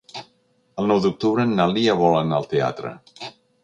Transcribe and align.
El 0.83 0.89
nou 0.93 1.03
d'octubre 1.03 1.47
na 1.53 1.69
Lia 1.77 1.99
vol 2.03 2.19
anar 2.25 2.41
al 2.43 2.53
teatre. 2.57 2.99